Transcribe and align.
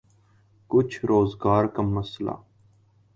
کچھ 0.69 1.05
روزگار 1.05 1.65
کا 1.65 1.81
مسئلہ۔ 1.81 2.35